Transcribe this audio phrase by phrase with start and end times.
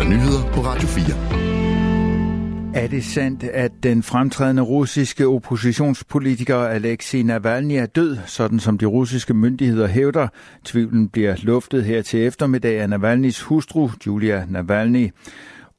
[0.00, 2.82] der nyheder på Radio 4.
[2.82, 8.86] Er det sandt, at den fremtrædende russiske oppositionspolitiker Alexei Navalny er død, sådan som de
[8.86, 10.28] russiske myndigheder hævder?
[10.64, 15.10] Tvivlen bliver luftet her til eftermiddag af Navalnys hustru, Julia Navalny.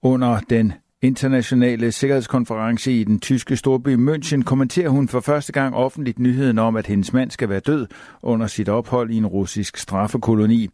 [0.01, 0.73] Under den
[1.03, 6.75] internationale sikkerhedskonference i den tyske storby München kommenterer hun for første gang offentligt nyheden om,
[6.75, 7.87] at hendes mand skal være død
[8.21, 10.69] under sit ophold i en russisk straffekoloni.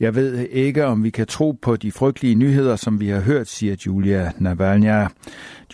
[0.00, 3.48] Jeg ved ikke, om vi kan tro på de frygtelige nyheder, som vi har hørt,
[3.48, 5.08] siger Julia Navalnaya.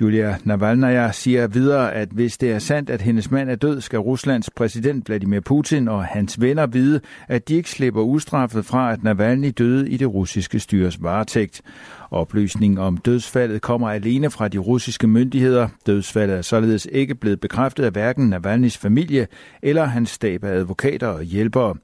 [0.00, 3.98] Julia Navalnaya siger videre, at hvis det er sandt, at hendes mand er død, skal
[3.98, 9.02] Ruslands præsident Vladimir Putin og hans venner vide, at de ikke slipper ustraffet fra, at
[9.02, 11.62] Navalny døde i det russiske styres varetægt.
[12.14, 15.68] Oplysningen om dødsfaldet kommer alene fra de russiske myndigheder.
[15.86, 19.26] Dødsfaldet er således ikke blevet bekræftet af hverken Navalnys familie
[19.62, 21.74] eller hans stab af advokater og hjælpere.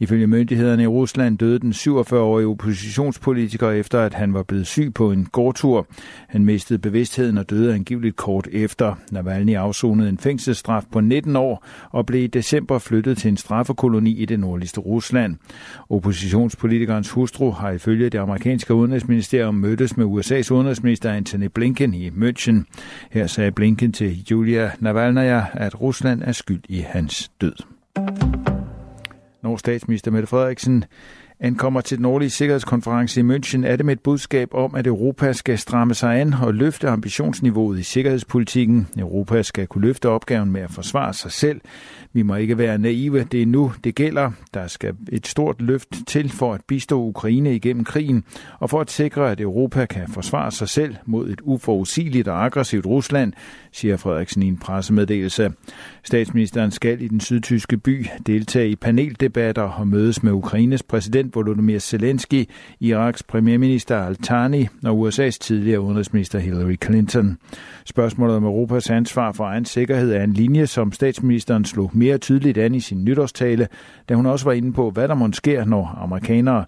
[0.00, 5.10] Ifølge myndighederne i Rusland døde den 47-årige oppositionspolitiker efter, at han var blevet syg på
[5.10, 5.86] en gårdtur.
[6.28, 8.94] Han mistede bevidstheden og døde angiveligt kort efter.
[9.10, 14.10] Navalny afsonede en fængselsstraf på 19 år og blev i december flyttet til en straffekoloni
[14.22, 15.36] i det nordligste Rusland.
[15.90, 22.64] Oppositionspolitikernes hustru har ifølge det amerikanske udenrigsministerium mødtes med USA's udenrigsminister Antony Blinken i München.
[23.10, 27.52] Her sagde Blinken til Julia Navalnaya, at Rusland er skyld i hans død.
[29.42, 30.84] Når statsminister Mette Frederiksen
[31.40, 35.32] ankommer til den årlige sikkerhedskonference i München, er det med et budskab om, at Europa
[35.32, 38.88] skal stramme sig an og løfte ambitionsniveauet i sikkerhedspolitikken.
[38.98, 41.60] Europa skal kunne løfte opgaven med at forsvare sig selv.
[42.12, 43.24] Vi må ikke være naive.
[43.24, 44.30] Det er nu, det gælder.
[44.54, 48.24] Der skal et stort løft til for at bistå Ukraine igennem krigen,
[48.58, 52.86] og for at sikre, at Europa kan forsvare sig selv mod et uforudsigeligt og aggressivt
[52.86, 53.32] Rusland,
[53.72, 55.52] siger Frederiksen i en pressemeddelelse.
[56.02, 61.78] Statsministeren skal i den sydtyske by deltage i paneldebatter og mødes med Ukraines præsident Volodymyr
[61.78, 62.44] Zelensky,
[62.80, 67.38] Iraks premierminister Al-Thani og USA's tidligere udenrigsminister Hillary Clinton.
[67.84, 72.58] Spørgsmålet om Europas ansvar for egen sikkerhed er en linje, som statsministeren slog mere tydeligt
[72.58, 73.68] an i sin nytårstale,
[74.08, 76.64] da hun også var inde på, hvad der måske sker, når amerikanerne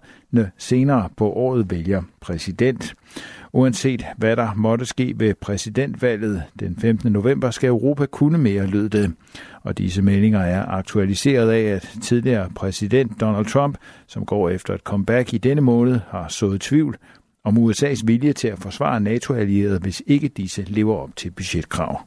[0.57, 2.95] senere på året vælger præsident.
[3.53, 7.11] Uanset hvad der måtte ske ved præsidentvalget den 15.
[7.11, 9.13] november, skal Europa kunne mere, lød det.
[9.63, 13.77] Og disse meldinger er aktualiseret af, at tidligere præsident Donald Trump,
[14.07, 16.97] som går efter et comeback i denne måned, har sået tvivl
[17.43, 22.01] om USA's vilje til at forsvare NATO-allierede, hvis ikke disse lever op til budgetkrav.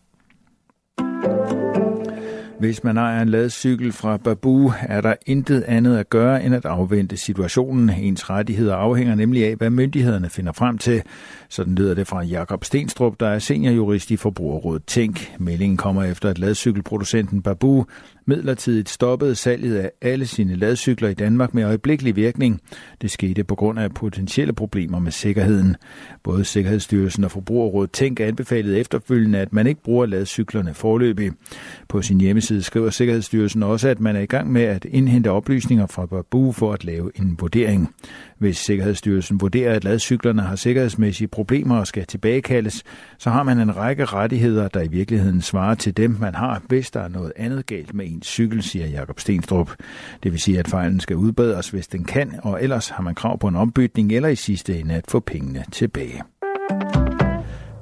[2.61, 6.65] Hvis man ejer en ladcykel fra Babu, er der intet andet at gøre end at
[6.65, 7.91] afvente situationen.
[7.91, 11.03] Ens rettigheder afhænger nemlig af, hvad myndighederne finder frem til.
[11.49, 15.33] Sådan lyder det fra Jakob Stenstrup, der er seniorjurist i Forbrugerrådet Tænk.
[15.39, 17.87] Meldingen kommer efter, at ladcykelproducenten Babu
[18.27, 22.61] midlertidigt stoppede salget af alle sine ladcykler i Danmark med øjeblikkelig virkning.
[23.03, 25.77] Det skete på grund af potentielle problemer med sikkerheden.
[26.23, 31.33] Både Sikkerhedsstyrelsen og Forbrugerrådet Tænk anbefalede efterfølgende, at man ikke bruger ladcyklerne forløbig.
[31.89, 35.87] På sin hjemmeside skriver Sikkerhedsstyrelsen også, at man er i gang med at indhente oplysninger
[35.87, 37.95] fra Babu for at lave en vurdering.
[38.39, 42.83] Hvis Sikkerhedsstyrelsen vurderer, at ladcyklerne har sikkerhedsmæssige problemer og skal tilbagekaldes,
[43.19, 46.91] så har man en række rettigheder, der i virkeligheden svarer til dem, man har, hvis
[46.91, 49.71] der er noget andet galt med ens cykel, siger Jakob Stenstrup.
[50.23, 53.39] Det vil sige, at fejlen skal udbedres, hvis den kan, og ellers har man krav
[53.39, 56.23] på en ombytning eller i sidste ende at få pengene tilbage.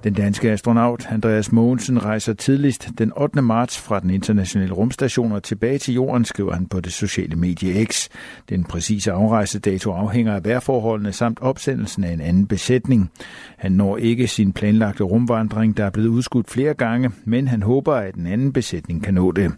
[0.05, 3.43] Den danske astronaut Andreas Mogensen rejser tidligst den 8.
[3.43, 7.85] marts fra den internationale rumstation og tilbage til jorden, skriver han på det sociale medie
[7.85, 8.09] X.
[8.49, 13.11] Den præcise afrejsedato afhænger af vejrforholdene samt opsendelsen af en anden besætning.
[13.57, 17.95] Han når ikke sin planlagte rumvandring, der er blevet udskudt flere gange, men han håber,
[17.95, 19.53] at den anden besætning kan nå det.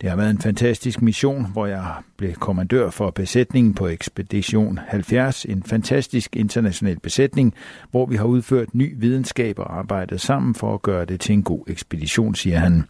[0.00, 1.84] Det har været en fantastisk mission, hvor jeg
[2.16, 7.54] blev kommandør for besætningen på Ekspedition 70, en fantastisk international besætning,
[7.90, 11.42] hvor vi har udført ny videnskab og arbejdet sammen for at gøre det til en
[11.42, 12.84] god ekspedition, siger han.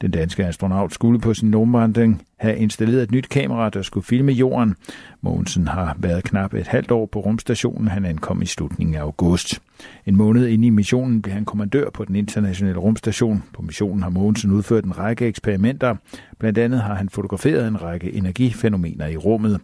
[0.00, 4.32] Den danske astronaut skulle på sin nummerandring have installeret et nyt kamera, der skulle filme
[4.32, 4.74] jorden.
[5.20, 7.88] Mogensen har været knap et halvt år på rumstationen.
[7.88, 9.62] Han ankom i slutningen af august.
[10.06, 13.42] En måned inde i missionen blev han kommandør på den internationale rumstation.
[13.52, 15.96] På missionen har Mogensen udført en række eksperimenter.
[16.38, 19.60] Blandt andet har han fotograferet en række energifænomener i rummet.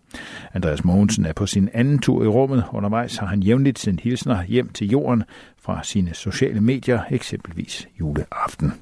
[0.54, 2.64] Andreas Mogensen er på sin anden tur i rummet.
[2.72, 5.22] Undervejs har han jævnligt sendt hilsner hjem til jorden
[5.60, 8.72] fra sine sociale medier, eksempelvis juleaften.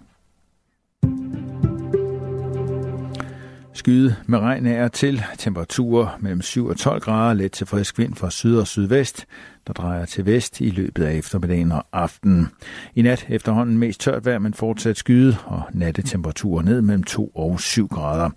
[3.76, 5.22] Skyde med regn af til.
[5.38, 7.34] Temperaturer mellem 7 og 12 grader.
[7.34, 9.26] Let til frisk vind fra syd og sydvest,
[9.66, 12.48] der drejer til vest i løbet af eftermiddagen og aftenen.
[12.94, 17.60] I nat efterhånden mest tørt vejr, men fortsat skyde og nattetemperaturer ned mellem 2 og
[17.60, 18.30] 7 grader.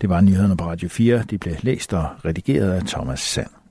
[0.00, 1.24] Det var nyhederne på Radio 4.
[1.30, 3.63] De blev læst og redigeret af Thomas Sand.